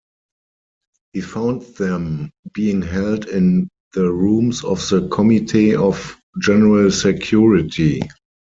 [1.13, 8.01] He found them being held in the rooms of the Committee of General Security.